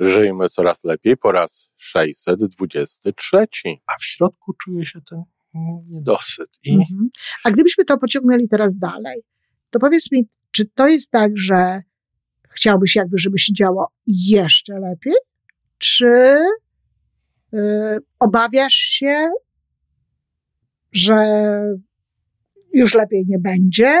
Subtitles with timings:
[0.00, 3.36] Żyjmy coraz lepiej po raz 623,
[3.86, 5.22] a w środku czuje się ten
[5.88, 6.48] niedosyt.
[6.62, 7.08] I Mhm.
[7.44, 9.22] A gdybyśmy to pociągnęli teraz dalej,
[9.70, 11.82] to powiedz mi, czy to jest tak, że
[12.50, 15.14] chciałbyś jakby, żeby się działo jeszcze lepiej,
[15.78, 16.38] czy
[17.54, 17.58] y,
[18.18, 19.30] obawiasz się,
[20.92, 21.14] że
[22.72, 24.00] już lepiej nie będzie?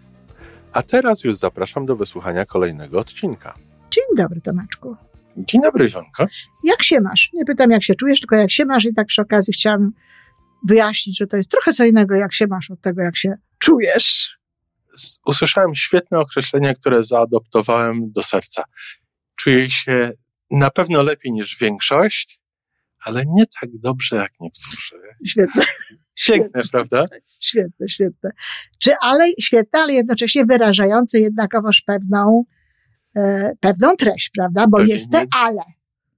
[0.73, 3.53] A teraz już zapraszam do wysłuchania kolejnego odcinka.
[3.91, 4.95] Dzień dobry, Tomeczku.
[5.37, 6.27] Dzień dobry, Iwanko.
[6.63, 7.29] Jak się masz?
[7.33, 9.91] Nie pytam, jak się czujesz, tylko jak się masz i tak przy okazji chciałam
[10.67, 14.37] wyjaśnić, że to jest trochę co innego, jak się masz, od tego, jak się czujesz.
[15.25, 18.63] Usłyszałem świetne określenie, które zaadoptowałem do serca.
[19.35, 20.11] Czuję się
[20.51, 22.41] na pewno lepiej niż większość,
[22.99, 24.77] ale nie tak dobrze jak niektórzy.
[25.27, 25.63] Świetne.
[26.27, 27.05] Piękne, prawda?
[27.39, 28.29] Świetne, świetne.
[28.79, 32.43] Czy ale, świetne, ale jednocześnie wyrażające jednakowoż pewną,
[33.15, 34.67] e, pewną treść, prawda?
[34.67, 35.61] Bo Pewnie jest te ale.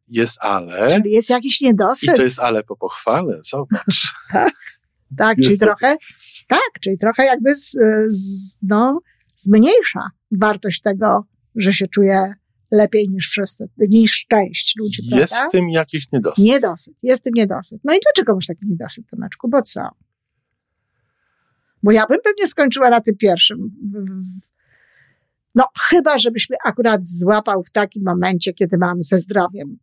[0.08, 0.96] Jest ale.
[0.96, 2.16] Czyli jest jakiś I niedosyt.
[2.16, 4.14] to jest ale po pochwale, zobacz.
[5.18, 5.96] tak, czyli jest to- trochę,
[6.48, 7.72] tak, czyli trochę jakby z,
[8.10, 9.00] z, no,
[9.36, 12.34] zmniejsza wartość tego, że się czuje
[12.74, 15.50] lepiej niż wszyscy, niż część ludzi, Jest prawda?
[15.50, 16.46] w tym jakiś niedosyt.
[16.46, 17.82] Niedosyt, jest tym niedosyt.
[17.84, 19.50] No i dlaczego masz taki niedosyt, Tomeczku?
[19.50, 19.82] Bo co?
[21.84, 23.58] Bo ja bym pewnie skończyła na tym pierwszym.
[23.94, 24.54] W- w-
[25.56, 29.78] No, chyba, żebyś mnie akurat złapał w takim momencie, kiedy mam ze zdrowiem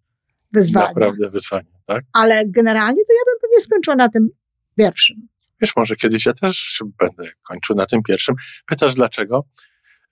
[0.52, 0.86] wyzwania.
[0.88, 2.04] Naprawdę wyzwanie, tak?
[2.12, 4.28] Ale generalnie to ja bym pewnie skończyła na tym
[4.76, 5.28] pierwszym.
[5.60, 8.34] Wiesz, może kiedyś ja też będę kończył na tym pierwszym.
[8.66, 9.44] Pytasz dlaczego?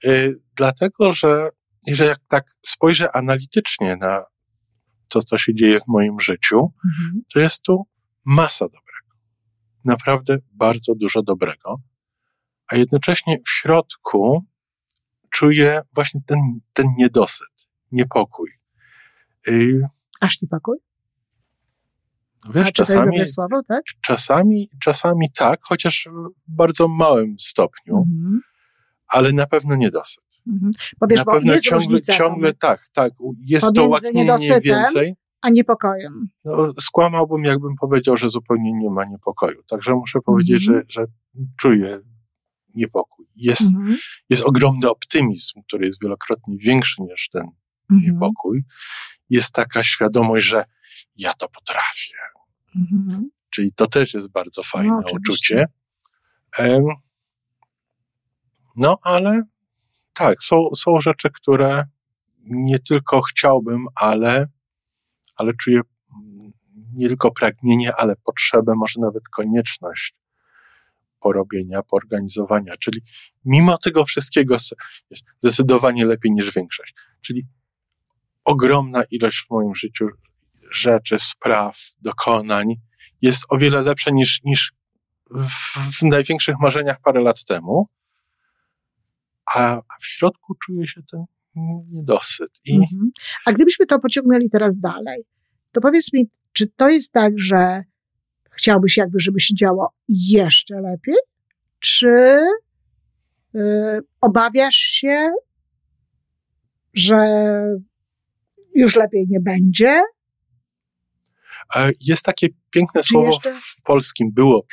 [0.04, 1.48] Yy, dlatego, że
[1.88, 4.22] jeżeli jak tak spojrzę analitycznie na
[5.08, 7.22] to, co się dzieje w moim życiu, Mhm.
[7.34, 7.82] to jest tu
[8.24, 8.88] masa dobrego.
[9.84, 11.76] Naprawdę bardzo dużo dobrego.
[12.66, 14.44] A jednocześnie w środku
[15.30, 16.38] czuję właśnie ten,
[16.72, 18.50] ten niedosyt, niepokój.
[19.46, 19.86] Yy,
[20.20, 20.78] Aż niepokój?
[22.54, 23.82] wiesz, A czasami, słowo, tak?
[24.02, 28.40] czasami, czasami tak, chociaż w bardzo małym stopniu, Mhm.
[29.08, 30.24] Ale na pewno niedosyt.
[30.46, 30.72] Mhm.
[31.00, 33.12] Bo wiesz, na bo pewno jest ciągle, różnica ciągle tak, tak.
[33.46, 35.14] Jest to niedosytem- więcej.
[35.42, 36.28] a niepokojem.
[36.44, 39.62] No, skłamałbym, jakbym powiedział, że zupełnie nie ma niepokoju.
[39.68, 40.84] Także muszę powiedzieć, Mhm.
[40.88, 41.06] że, że
[41.58, 41.98] czuję
[42.74, 43.26] niepokój.
[43.36, 43.96] Jest, Mhm.
[44.30, 47.42] jest ogromny optymizm, który jest wielokrotnie większy niż ten
[47.92, 48.12] Mhm.
[48.12, 48.62] niepokój.
[49.30, 50.64] Jest taka świadomość, że
[51.16, 52.14] ja to potrafię.
[52.76, 53.30] Mhm.
[53.50, 55.66] Czyli to też jest bardzo fajne No, uczucie.
[58.78, 59.42] No, ale
[60.14, 61.84] tak, są, są rzeczy, które
[62.40, 64.46] nie tylko chciałbym, ale,
[65.36, 65.80] ale czuję
[66.12, 66.52] mm,
[66.94, 70.14] nie tylko pragnienie, ale potrzebę, może nawet konieczność
[71.20, 72.72] porobienia, poorganizowania.
[72.76, 73.00] Czyli
[73.44, 74.56] mimo tego wszystkiego
[75.38, 76.94] zdecydowanie lepiej niż większość.
[77.20, 77.46] Czyli
[78.44, 80.08] ogromna ilość w moim życiu
[80.70, 82.74] rzeczy, spraw, dokonań
[83.22, 84.72] jest o wiele lepsza niż, niż
[85.92, 87.88] w największych marzeniach parę lat temu.
[89.54, 91.24] A, w środku czuje się ten
[91.88, 92.50] niedosyt.
[92.64, 93.10] I Mhm.
[93.46, 95.20] A gdybyśmy to pociągnęli teraz dalej,
[95.72, 97.82] to powiedz mi, czy to jest tak, że
[98.50, 101.14] chciałbyś jakby, żeby się działo jeszcze lepiej,
[101.78, 102.08] czy
[103.54, 103.60] y,
[104.20, 105.30] obawiasz się,
[106.94, 107.16] że
[108.74, 110.02] już lepiej nie będzie?
[111.76, 114.66] e, jest takie piękne Czy słowo jeszcze- w polskim, było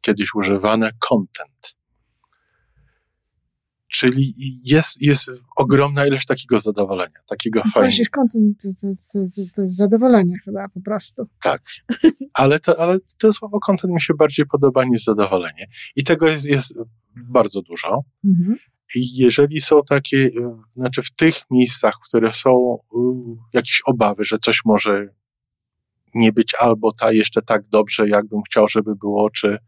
[0.00, 1.74] kiedyś używane, content.
[3.92, 4.34] Czyli
[4.64, 8.04] jest, jest ogromna ilość takiego zadowolenia, takiego To fajnego.
[8.62, 11.26] to, to, to, to, jest zadowolenie chyba po prostu.
[11.42, 11.62] Tak.
[12.34, 15.66] Ale to, ale to słowo content mi się bardziej podoba niż zadowolenie.
[15.96, 16.74] I tego jest, jest
[17.16, 18.00] bardzo dużo.
[18.24, 18.56] Mhm.
[18.94, 20.30] I jeżeli są takie,
[20.76, 22.78] znaczy w tych miejscach, które są
[23.52, 25.08] jakieś obawy, że coś może
[26.14, 29.58] nie być albo ta jeszcze tak dobrze, jakbym chciał, żeby było, czy,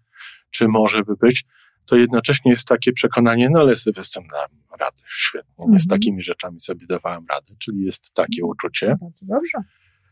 [0.50, 1.44] czy może by być,
[1.86, 5.84] to jednocześnie jest takie przekonanie, no ale sobie z tym dam radę, świetnie, nie z
[5.84, 5.88] Mhm.
[5.88, 8.96] takimi rzeczami sobie dawałem radę, czyli jest takie uczucie.
[9.00, 9.58] Bardzo dobrze.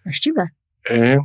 [0.04, 0.48] Właściwe.
[0.90, 1.18] Y,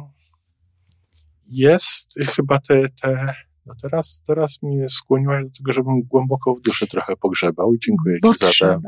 [1.51, 3.33] Jest chyba te, te
[3.65, 8.17] No teraz, teraz mnie skłoniłaś do tego, żebym głęboko w duszy trochę pogrzebał i dziękuję
[8.21, 8.81] Bo Ci za to.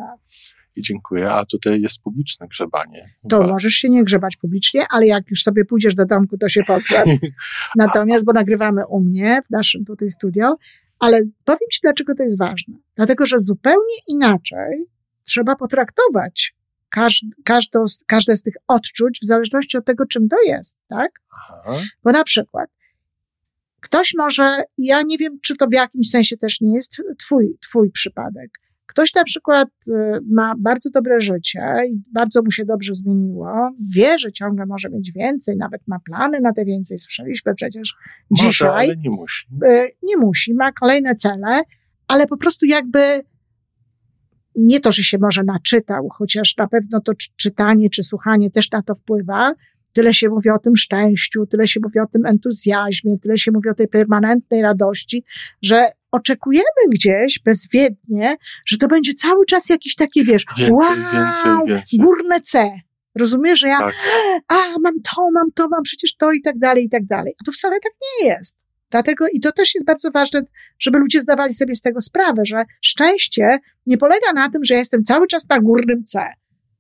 [0.76, 1.32] I dziękuję.
[1.32, 3.02] A tutaj jest publiczne grzebanie.
[3.30, 3.52] To Chyba.
[3.54, 7.06] możesz się nie grzebać publicznie, ale jak już sobie pójdziesz do domku, to się pogrzeb.
[7.76, 10.56] Natomiast, bo nagrywamy u mnie, w naszym tutaj studio,
[11.00, 12.76] ale powiem Ci, dlaczego to jest ważne.
[12.96, 14.86] Dlatego, że zupełnie inaczej
[15.24, 16.56] trzeba potraktować
[16.90, 21.12] każd, każde, z- każde z tych odczuć w zależności od tego, czym to jest, tak?
[21.32, 21.80] Aha.
[22.04, 22.70] Bo na przykład
[23.82, 27.92] ktoś może, ja nie wiem, czy to w jakimś sensie też nie jest twój, twój
[27.92, 28.50] przypadek.
[28.90, 29.92] Ktoś na przykład y,
[30.32, 35.12] ma bardzo dobre życie i bardzo mu się dobrze zmieniło, wie, że ciągle może mieć
[35.12, 37.00] więcej, nawet ma plany na te więcej.
[37.00, 37.96] Słyszeliśmy przecież
[38.30, 38.70] Może, dzisiaj.
[38.70, 39.46] ale nie musi.
[39.66, 41.62] Y, nie musi, ma kolejne cele,
[42.08, 43.00] ale po prostu jakby
[44.56, 48.72] nie to, że się może naczytał, chociaż na pewno to czy- czytanie czy słuchanie też
[48.72, 49.54] na to wpływa.
[49.94, 53.70] Tyle się mówi o tym szczęściu, tyle się mówi o tym entuzjazmie, tyle się mówi
[53.70, 55.24] o tej permanentnej radości,
[55.62, 61.68] że oczekujemy gdzieś bezwiednie, że to będzie cały czas jakiś taki, wiesz, Więcej, wow, więcej,
[61.76, 62.00] więcej.
[62.00, 62.70] górne C.
[63.20, 63.94] Rozumiesz, że ja Tak.
[64.48, 67.34] a mam to, mam to, mam przecież to i tak dalej, i tak dalej.
[67.42, 68.58] A to wcale tak nie jest.
[68.92, 70.42] Dlatego, i to też jest bardzo ważne,
[70.80, 74.80] żeby ludzie zdawali sobie z tego sprawę, że szczęście nie polega na tym, że ja
[74.80, 76.20] jestem cały czas na górnym C,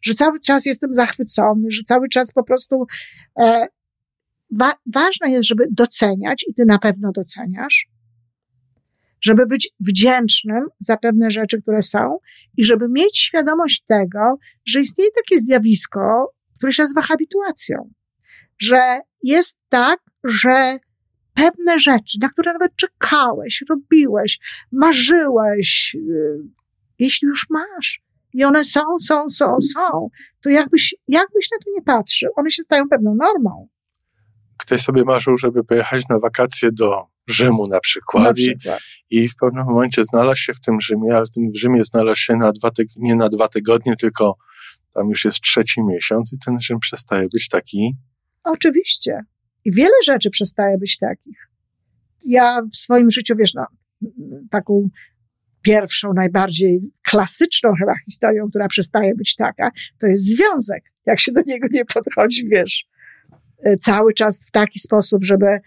[0.01, 2.86] że cały czas jestem zachwycony, że cały czas po prostu.
[3.40, 3.68] E,
[4.51, 7.88] wa- ważne jest, żeby doceniać, i ty na pewno doceniasz,
[9.22, 12.18] żeby być wdzięcznym za pewne rzeczy, które są,
[12.57, 17.94] i żeby mieć świadomość tego, że istnieje takie zjawisko, które się nazywa habituacją.
[18.57, 20.78] Że jest tak, że
[21.34, 24.40] pewne rzeczy, na które nawet czekałeś, robiłeś,
[24.72, 26.44] marzyłeś, yy,
[27.00, 28.01] jeśli już masz,
[28.33, 30.09] i one są, są, są, są,
[30.43, 33.67] to jakbyś, jakbyś na to nie patrzył, one się stają pewną normą.
[34.57, 38.79] Ktoś sobie marzył, żeby pojechać na wakacje do Rzymu na przykład, Na i, przykład.
[39.09, 42.35] i w pewnym momencie znalazł się w tym Rzymie, ale w tym Rzymie znalazł się
[42.35, 44.35] na dwa tyg- nie na dwa tygodnie, tylko
[44.93, 47.95] tam już jest trzeci miesiąc i ten Rzym przestaje być taki.
[48.43, 49.19] Oczywiście.
[49.65, 51.49] I wiele rzeczy przestaje być takich.
[52.25, 53.65] Ja w swoim życiu, wiesz, no,
[54.51, 54.89] taką
[55.61, 56.79] pierwszą, najbardziej
[57.09, 60.83] klasyczną chyba historią, która przestaje być taka, to jest związek.
[61.06, 62.85] Jak się do niego nie podchodzi, wiesz,
[63.63, 65.59] e, cały czas w taki sposób, żeby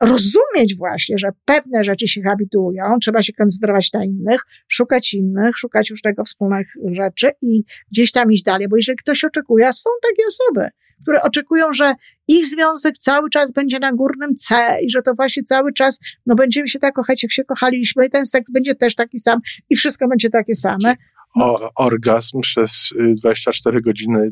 [0.00, 5.90] rozumieć właśnie, że pewne rzeczy się habituują, trzeba się koncentrować na innych, szukać innych, szukać
[5.90, 7.62] już tego wspólnych rzeczy i
[7.92, 10.68] gdzieś tam iść dalej, bo jeżeli ktoś oczekuje, a są takie osoby,
[11.02, 11.94] które oczekują, że
[12.28, 16.34] ich związek cały czas będzie na górnym C i że to właśnie cały czas, no
[16.34, 19.76] będziemy się tak kochać, jak się kochaliśmy i ten seks będzie też taki sam i
[19.76, 20.94] wszystko będzie takie same.
[21.34, 24.30] O, orgazm przez y, 24 godziny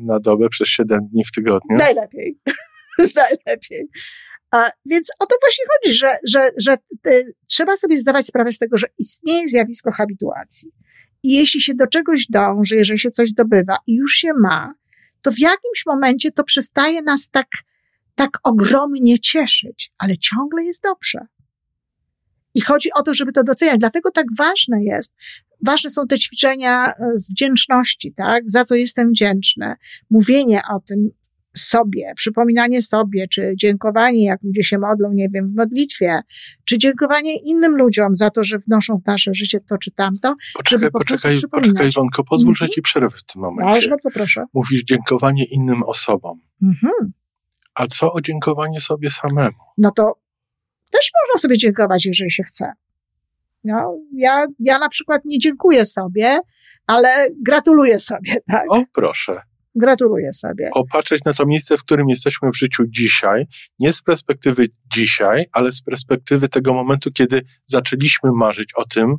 [0.00, 1.76] na dobę, przez 7 dni w tygodniu.
[1.76, 2.38] Najlepiej.
[3.16, 3.88] Najlepiej.
[4.50, 6.76] A, więc o to właśnie chodzi, że, że, że
[7.06, 10.70] y, trzeba sobie zdawać sprawę z tego, że istnieje zjawisko habituacji.
[11.22, 14.74] I jeśli się do czegoś dąży, jeżeli się coś zdobywa i już się ma,
[15.26, 17.46] to w jakimś momencie to przestaje nas tak,
[18.14, 21.26] tak ogromnie cieszyć, ale ciągle jest dobrze.
[22.54, 23.78] I chodzi o to, żeby to doceniać.
[23.78, 25.14] Dlatego tak ważne jest,
[25.64, 28.50] ważne są te ćwiczenia e, z wdzięczności, tak?
[28.50, 29.74] Za co jestem wdzięczny.
[30.10, 31.10] Mówienie o tym
[31.56, 36.20] sobie, przypominanie sobie, czy dziękowanie, jak ludzie się modlą, nie wiem, w modlitwie,
[36.64, 40.34] czy dziękowanie innym ludziom za to, że wnoszą w nasze życie to czy tamto.
[40.54, 42.74] Poczekaj, żeby po poczekaj, poczekaj, Iwonko, pozwól, że Mhm.
[42.74, 43.88] ci przerwę w tym No, momencie.
[43.90, 44.44] bardzo proszę.
[44.54, 46.40] Mówisz dziękowanie innym osobom.
[46.62, 47.12] Mhm.
[47.74, 49.56] A co o dziękowanie sobie samemu?
[49.78, 50.12] no to
[50.90, 52.72] też można sobie dziękować, jeżeli się chce.
[53.64, 56.38] No, ja, ja na przykład nie dziękuję sobie,
[56.86, 58.64] ale gratuluję sobie, tak?
[58.70, 59.40] O, proszę.
[59.76, 60.70] Gratuluję sobie.
[60.74, 63.46] Popatrzeć na to miejsce, w którym jesteśmy w życiu dzisiaj,
[63.78, 69.16] nie z perspektywy dzisiaj, ale z perspektywy tego momentu, kiedy zaczęliśmy marzyć o tym,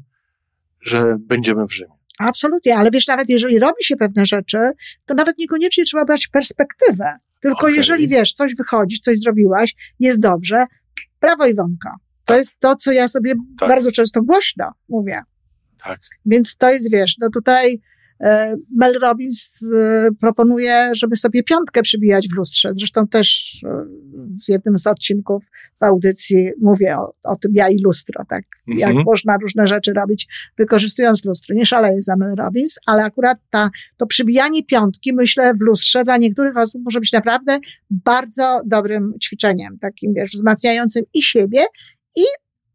[0.81, 1.97] że będziemy w Rzymie.
[2.19, 4.57] Absolutnie, ale wiesz, nawet jeżeli robi się pewne rzeczy,
[5.05, 7.17] to nawet niekoniecznie trzeba brać perspektywę.
[7.41, 7.75] Tylko Okej.
[7.75, 10.65] jeżeli wiesz, coś wychodzi, coś zrobiłaś, jest dobrze,
[11.21, 11.95] brawo Iwonka.
[12.25, 13.69] To jest to, co ja sobie Tak.
[13.69, 15.21] bardzo często głośno mówię.
[15.83, 15.99] Tak.
[16.25, 17.81] Więc to jest, wiesz, no tutaj
[18.75, 22.71] Mel Robbins e, proponuje, żeby sobie piątkę przybijać w lustrze.
[22.73, 23.85] Zresztą też e,
[24.45, 25.45] w jednym z odcinków
[25.79, 28.43] w audycji mówię o, o tym ja i lustro, tak?
[28.67, 29.05] Jak Mhm.
[29.05, 31.55] można różne rzeczy robić, wykorzystując lustro.
[31.55, 36.17] Nie szaleję za Mel Robbins, ale akurat ta, to przybijanie piątki, myślę, w lustrze dla
[36.17, 37.59] niektórych osób może być naprawdę
[37.89, 41.61] bardzo dobrym ćwiczeniem, takim, wiesz, wzmacniającym i siebie,
[42.15, 42.23] i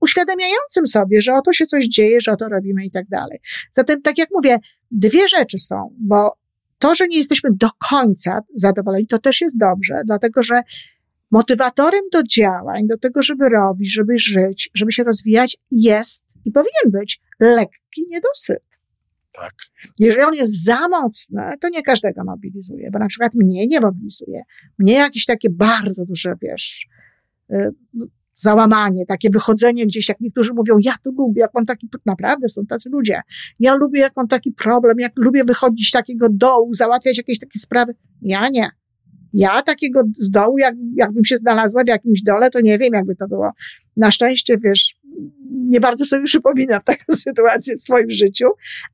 [0.02, 3.38] uświadamiającym sobie, że oto się coś dzieje, że oto robimy i tak dalej.
[3.73, 4.59] Zatem, tak jak mówię,
[4.90, 6.37] dwie rzeczy są, bo
[6.78, 10.62] to, że nie jesteśmy do końca zadowoleni, to też jest dobrze, dlatego że
[11.32, 17.00] Motywatorem do działań, do tego, żeby robić, żeby żyć, żeby się rozwijać, jest i powinien
[17.00, 18.62] być lekki niedosyt.
[19.32, 19.52] Tak.
[19.99, 24.42] Jeżeli on jest za mocny, to nie każdego mobilizuje, bo na przykład mnie nie mobilizuje.
[24.78, 26.87] Mnie jakieś takie bardzo duże, wiesz,
[27.52, 27.71] y,
[28.36, 32.66] załamanie, takie wychodzenie gdzieś, jak niektórzy mówią, ja to lubię, jak mam taki, naprawdę są
[32.66, 33.20] tacy ludzie,
[33.60, 37.94] ja lubię, jak mam taki problem, jak lubię wychodzić takiego dołu, załatwiać jakieś takie sprawy.
[38.22, 38.68] Ja nie.
[39.32, 43.16] Ja takiego z dołu, jak, jakbym się znalazła w jakimś dole, to nie wiem, jakby
[43.16, 43.50] to było.
[43.96, 44.96] Na szczęście, wiesz,
[45.50, 48.46] nie bardzo sobie przypominam taką sytuację w swoim życiu,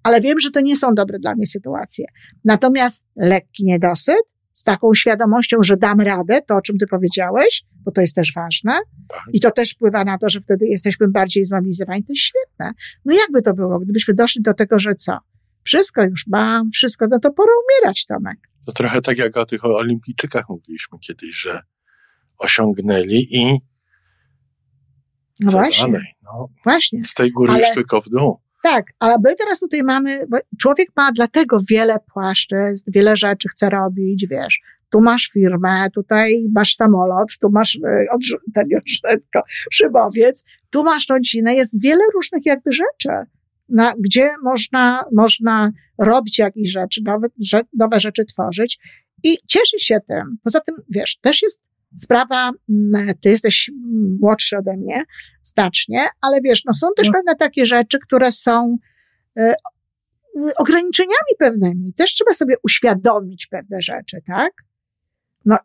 [0.02, 2.04] ale wiem, że to nie są dobre dla mnie sytuacje.
[2.44, 4.16] Natomiast lekki niedosyt,
[4.58, 8.32] z taką świadomością, że dam radę, to o czym ty powiedziałeś, bo to jest też
[8.36, 8.78] ważne.
[9.08, 9.22] Tak.
[9.32, 12.04] I to też wpływa na to, że wtedy jesteśmy bardziej zmobilizowani.
[12.04, 12.70] To jest świetne.
[13.04, 15.18] No jakby to było, gdybyśmy doszli do tego, że co?
[15.64, 18.38] Wszystko już mam, wszystko, no to pora umierać, Tomek.
[18.66, 21.62] To trochę tak jak o tych olimpijczykach mówiliśmy kiedyś, że
[22.38, 23.58] osiągnęli i
[25.40, 25.92] no co właśnie.
[25.92, 26.06] dalej?
[26.22, 27.04] No, Właśnie.
[27.04, 28.40] z tej góry Ale- już tylko w dół.
[28.62, 30.26] Tak, ale my teraz tutaj mamy,
[30.60, 34.60] człowiek ma dlatego wiele płaszczyzn, wiele rzeczy chce robić, wiesz.
[34.90, 38.04] Tu masz firmę, tutaj masz samolot, tu masz e,
[38.54, 43.10] ten już tylko szybowiec, tu masz rodzinę, jest wiele różnych jakby rzeczy,
[43.68, 47.28] na, gdzie można, można robić jakieś rzeczy, nowe,
[47.78, 48.78] nowe rzeczy tworzyć
[49.24, 50.38] i cieszyć się tym.
[50.44, 51.62] Poza tym, wiesz, też jest
[51.96, 53.70] sprawa, mm, ty jesteś
[54.20, 55.04] młodszy ode mnie,
[55.42, 57.12] znacznie, ale wiesz, no są też No.
[57.12, 58.76] pewne takie rzeczy, które są
[59.38, 59.54] e,
[60.56, 61.92] ograniczeniami pewnymi.
[61.92, 64.52] Też trzeba sobie uświadomić pewne rzeczy, tak?
[65.44, 65.56] No,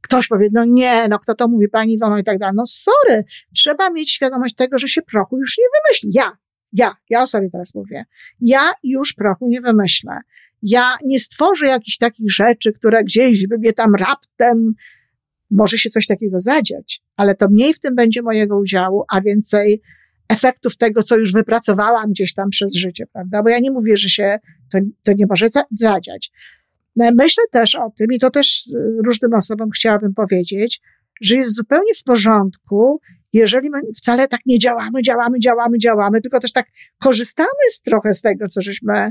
[0.00, 2.54] ktoś powie, no nie, no kto to mówi, pani Iwono i tak dalej.
[2.56, 3.24] No sorry,
[3.54, 6.10] trzeba mieć świadomość tego, że się prochu już nie wymyśli.
[6.14, 6.36] Ja,
[6.72, 8.04] ja, ja o sobie teraz mówię.
[8.40, 10.18] Ja już prochu nie wymyślę.
[10.62, 14.74] Ja nie stworzę jakichś takich rzeczy, które gdzieś by mnie tam raptem
[15.52, 19.82] może się coś takiego zadziać, ale to mniej w tym będzie mojego udziału, a więcej
[20.28, 23.42] efektów tego, co już wypracowałam gdzieś tam przez życie, prawda?
[23.42, 24.38] Bo ja nie mówię, że się
[24.72, 26.30] to, to nie może za- zadziać.
[26.96, 30.80] No, Myślę też o tym, i to też y, różnym osobom chciałabym powiedzieć,
[31.22, 33.00] że jest zupełnie w porządku,
[33.32, 36.66] jeżeli my wcale tak nie działamy, działamy, działamy, działamy, tylko też tak
[36.98, 39.10] korzystamy z, trochę z tego, co żeśmy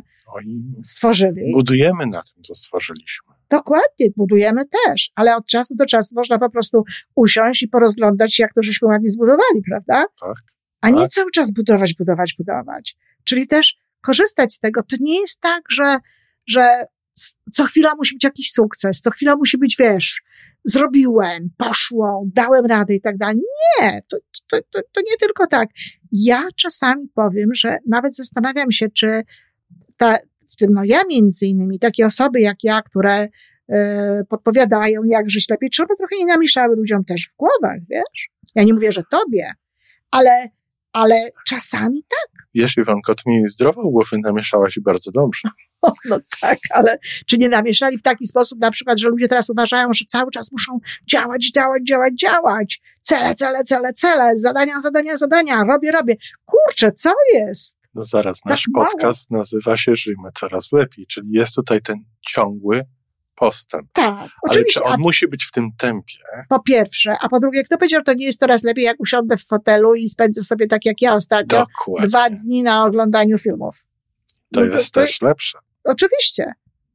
[0.83, 1.51] stworzyli.
[1.53, 3.33] budujemy na tym, co stworzyliśmy.
[3.51, 6.83] Dokładnie, budujemy też, ale od czasu do czasu można po prostu
[7.15, 10.05] usiąść i porozglądać jak to żeśmy ładnie zbudowali, prawda?
[10.21, 10.35] Tak.
[10.81, 11.09] A nie Tak.
[11.09, 12.95] cały czas budować, budować, budować.
[13.23, 14.83] Czyli też korzystać z tego.
[14.83, 15.97] To nie jest tak, że,
[16.47, 16.85] że
[17.51, 20.21] co chwila musi być jakiś sukces, co chwila musi być, wiesz,
[20.63, 23.35] zrobiłem, poszło, dałem radę i tak dalej.
[23.81, 24.17] Nie, to,
[24.47, 25.69] to, to, to nie tylko tak.
[26.11, 29.23] Ja czasami powiem, że nawet zastanawiam się, czy
[29.97, 30.17] ta,
[30.51, 33.27] w tym no ja między innymi, takie osoby jak ja, które
[33.69, 38.29] e, podpowiadają, jak żyć lepiej, one trochę nie namieszały ludziom też w głowach, wiesz?
[38.55, 39.51] Ja nie mówię, że tobie,
[40.11, 40.49] ale,
[40.93, 42.45] ale czasami tak.
[42.53, 45.49] Wiesz, Iwanko, ty mi zdrowo głowy namieszałaś i bardzo dobrze.
[46.05, 49.93] No tak, ale czy nie namieszali w taki sposób, na przykład, że ludzie teraz uważają,
[49.93, 50.79] że cały czas muszą
[51.09, 52.81] działać, działać, działać, działać.
[53.01, 56.15] Cele, cele, cele, cele, zadania, zadania, zadania, robię, robię.
[56.45, 57.75] Kurczę, co jest?
[57.93, 58.85] No zaraz, nasz Tak mało.
[58.91, 61.97] podcast nazywa się Żyjmy Coraz Lepiej, czyli jest tutaj ten
[62.29, 62.81] ciągły
[63.35, 63.89] postęp.
[63.93, 66.13] Tak, Ale czy A on musi być w tym tempie?
[66.49, 69.37] po pierwsze, a po drugie, kto powiedział, że to nie jest coraz lepiej, jak usiądę
[69.37, 72.07] w fotelu i spędzę sobie tak jak ja ostatnio, Dokładnie.
[72.07, 73.85] dwa dni na oglądaniu filmów.
[74.53, 75.57] To No jest też lepsze.
[75.83, 76.51] Oczywiście.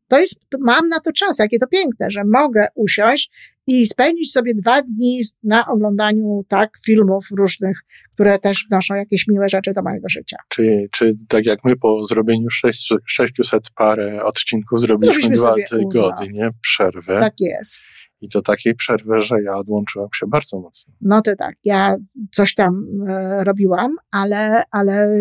[0.09, 3.31] To jest, mam na to czas, jakie to piękne, że mogę usiąść
[3.67, 7.79] i spędzić sobie dwa dni na oglądaniu tak filmów różnych,
[8.15, 10.37] które też wnoszą jakieś miłe rzeczy do mojego życia.
[10.49, 16.51] Czy, czy tak jak my po zrobieniu sześć- 600 parę odcinków zrobiliśmy Zrobiliśmy dwa tygodnie
[16.61, 17.81] przerwę Tak jest.
[18.21, 20.95] i to takiej przerwy, że ja odłączyłem się bardzo mocno.
[21.01, 21.97] No to tak, ja
[22.33, 25.21] coś tam e, robiłam, ale, ale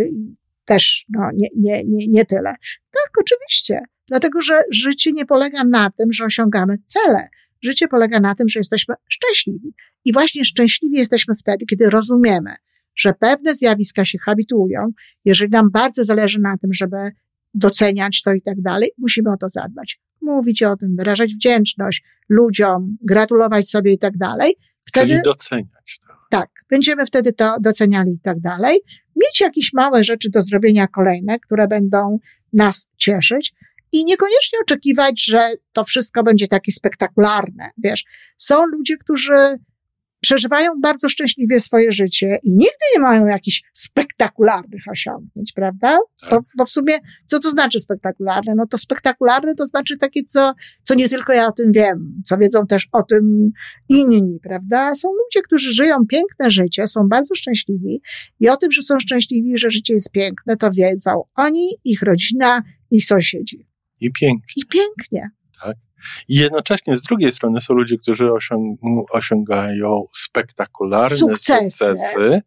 [0.65, 2.55] też no, nie, nie, nie, nie tyle.
[2.91, 3.81] Tak, oczywiście.
[4.07, 7.29] Dlatego, że życie nie polega na tym, że osiągamy cele.
[7.63, 9.73] Życie polega na tym, że jesteśmy szczęśliwi.
[10.05, 12.55] I właśnie szczęśliwi jesteśmy wtedy, kiedy rozumiemy,
[12.95, 14.91] że pewne zjawiska się habituują.
[15.25, 16.97] Jeżeli nam bardzo zależy na tym, żeby
[17.53, 19.99] doceniać to i tak dalej, musimy o to zadbać.
[20.21, 24.53] Mówić o tym, wyrażać wdzięczność ludziom, gratulować sobie i tak dalej.
[24.85, 26.13] Wtedy Czyli doceniać to.
[26.29, 28.79] tak, będziemy wtedy to doceniali i tak dalej.
[29.15, 32.19] Mieć jakieś małe rzeczy do zrobienia kolejne, które będą
[32.53, 33.53] nas cieszyć
[33.95, 37.69] i niekoniecznie oczekiwać, że to wszystko będzie takie spektakularne.
[37.77, 38.05] Wiesz,
[38.37, 39.59] są ludzie, którzy
[40.21, 45.97] przeżywają bardzo szczęśliwie swoje życie i nigdy nie mają jakichś spektakularnych osiągnięć, prawda?
[46.21, 46.29] Tak.
[46.29, 46.93] To, bo w sumie,
[47.25, 48.53] co to znaczy spektakularne?
[48.55, 52.37] No to spektakularne to znaczy takie, co, co nie tylko ja o tym wiem, co
[52.37, 53.51] wiedzą też o tym
[53.89, 54.95] inni, prawda?
[54.95, 58.01] Są ludzie, którzy żyją piękne życie, są bardzo szczęśliwi
[58.39, 62.61] i o tym, że są szczęśliwi, że życie jest piękne, to wiedzą oni, ich rodzina
[62.91, 63.74] i sąsiedzi.
[64.05, 64.53] I pięknie.
[64.55, 65.29] I pięknie.
[66.27, 68.79] I jednocześnie z drugiej strony są ludzie, którzy osiąg
[69.11, 71.85] osiągają spektakularne Sukcesy.
[71.85, 72.41] sukcesy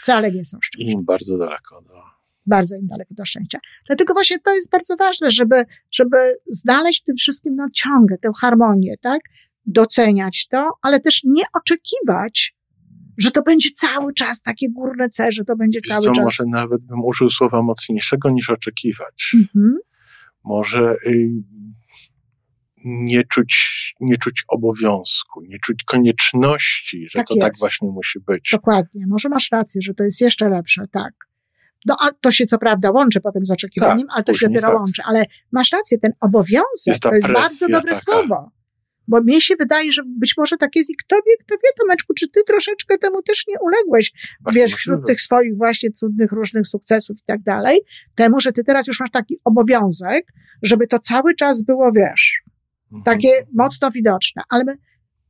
[0.00, 0.92] Wcale nie są i szczęśliwi.
[0.92, 2.02] im bardzo daleko do.
[2.46, 3.58] bardzo im daleko do szczęścia.
[3.86, 6.16] Dlatego właśnie to jest bardzo ważne, żeby, żeby
[6.50, 9.20] znaleźć tym wszystkim no, ciągle tę harmonię, tak?
[9.66, 12.54] Doceniać to, ale też nie oczekiwać,
[13.18, 16.24] że to będzie cały czas takie górne C, że to będzie Wiesz cały co, czas.
[16.24, 19.34] może nawet bym użył słowa mocniejszego niż oczekiwać.
[19.34, 19.76] Mhm.
[20.44, 21.28] Może y,
[22.84, 23.54] nie czuć,
[24.00, 27.60] nie czuć obowiązku, nie czuć konieczności, że Tak to tak jest.
[27.60, 28.48] właśnie musi być.
[28.52, 29.04] Dokładnie.
[29.08, 31.12] Może masz rację, że to jest jeszcze lepsze, tak.
[31.86, 34.68] No, a to się co prawda łączy potem z oczekiwaniem, Tak, ale to się dopiero
[34.68, 34.78] tak.
[34.80, 35.02] łączy.
[35.06, 38.00] Ale masz rację, ten obowiązek to jest bardzo dobre taka.
[38.00, 38.50] słowo.
[39.12, 42.14] Bo mnie się wydaje, że być może tak jest i kto wie, kto wie, Tomeczku,
[42.14, 46.66] czy ty troszeczkę temu też nie uległeś, Właśnie wiesz, wśród tych swoich właśnie cudnych różnych
[46.66, 47.80] sukcesów i tak dalej,
[48.14, 50.26] temu, że ty teraz już masz taki obowiązek,
[50.62, 52.42] żeby to cały czas było, wiesz,
[52.92, 53.02] Mhm.
[53.04, 54.42] takie mocno widoczne.
[54.48, 54.76] Ale my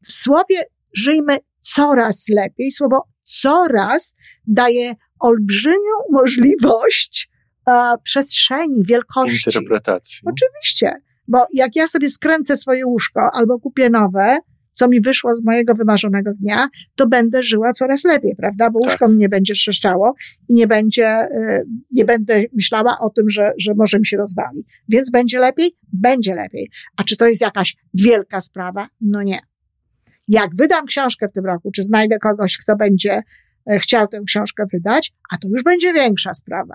[0.07, 0.57] w słowie
[0.97, 2.73] żyjmy coraz lepiej.
[2.73, 4.15] Słowo coraz
[4.47, 7.31] daje olbrzymią możliwość
[7.69, 7.73] e,
[8.05, 9.51] przestrzeni, wielkości.
[9.51, 10.19] interpretacji.
[10.27, 10.93] Oczywiście,
[11.29, 14.39] bo jak ja sobie skręcę swoje łóżko albo kupię nowe,
[14.73, 18.71] co mi wyszło z mojego wymarzonego dnia, to będę żyła coraz lepiej, prawda?
[18.71, 18.91] Bo Tak.
[18.91, 20.15] łóżko mi nie będzie trzeszczało
[20.49, 24.67] i nie będzie, e, nie będę myślała o tym, że, że może mi się rozwali.
[24.89, 25.73] Więc będzie lepiej?
[25.93, 26.71] Będzie lepiej.
[26.97, 28.89] A czy to jest jakaś wielka sprawa?
[29.01, 29.39] No nie.
[30.29, 33.23] Jak wydam książkę w tym roku, czy znajdę kogoś, kto będzie
[33.71, 36.75] e, chciał tę książkę wydać, a to już będzie większa sprawa.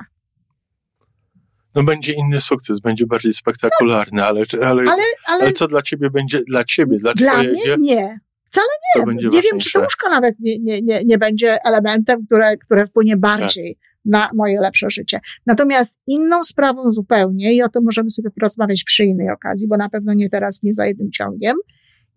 [1.78, 6.10] No będzie inny sukces, będzie bardziej spektakularny, ale, ale, ale, Ale, ale co dla ciebie
[6.10, 8.20] będzie, dla ciebie, dla, dla twojego, mnie nie.
[8.52, 8.62] co
[8.96, 12.88] Nie, będzie nie wiem, czy łóżko nawet nie, nie, nie, nie będzie elementem, które, które
[12.88, 15.20] wpłynie bardziej na moje lepsze życie.
[15.46, 19.90] Natomiast inną sprawą zupełnie, i o tym możemy sobie porozmawiać przy innej okazji, bo na
[19.90, 21.56] pewno nie teraz, nie za jednym ciągiem,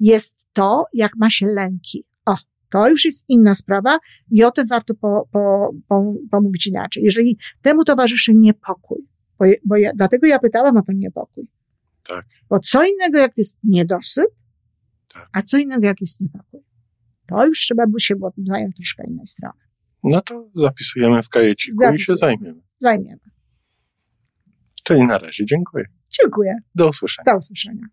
[0.01, 2.05] jest to, jak ma się lęki.
[2.27, 2.37] O,
[2.71, 3.99] to już jest inna sprawa
[4.31, 7.03] i o tym warto po, po, po, pomówić inaczej.
[7.03, 9.10] Jeżeli temu towarzyszy niepokój,
[9.41, 11.51] bo, bo ja, dlatego ja pytałam o ten niepokój.
[12.03, 12.27] Tak.
[12.49, 14.27] Bo co innego, jak jest niedosyt,
[15.09, 15.29] Tak.
[15.33, 16.61] a co innego, jak jest niepokój.
[17.27, 19.61] To już trzeba by się było tym zająć troszkę innej strony.
[20.05, 22.19] No to zapisujemy w kajeciku i się Zapisujemy.
[22.19, 22.63] zajmiemy.
[22.79, 23.21] Zajmiemy.
[24.85, 25.85] Czyli na razie dziękuję.
[26.21, 26.57] Dziękuję.
[26.75, 27.25] Do usłyszenia.
[27.33, 27.87] Do usłyszenia.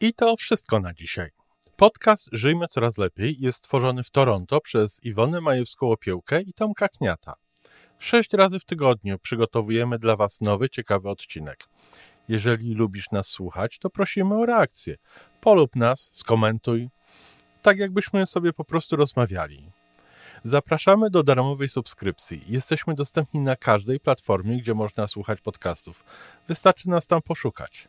[0.00, 1.30] I to wszystko na dzisiaj.
[1.78, 7.34] Podcast Żyjmy Coraz Lepiej jest stworzony w Toronto przez Iwonę Majewską-Opiełkę i Tomka Kniata.
[7.98, 11.64] Sześć razy w tygodniu przygotowujemy dla Was nowy, ciekawy odcinek.
[12.28, 14.96] Jeżeli lubisz nas słuchać, to prosimy o reakcję.
[15.40, 16.88] Polub nas, skomentuj,
[17.62, 19.70] tak jakbyśmy sobie po prostu rozmawiali.
[20.44, 22.44] Zapraszamy do darmowej subskrypcji.
[22.48, 26.04] Jesteśmy dostępni na każdej platformie, gdzie można słuchać podcastów.
[26.48, 27.88] Wystarczy nas tam poszukać.